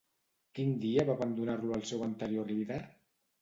Quin 0.59 0.71
dia 0.85 1.05
va 1.09 1.15
abandonar-lo 1.17 1.77
el 1.77 1.85
seu 1.91 2.03
anterior 2.07 2.51
líder? 2.55 2.81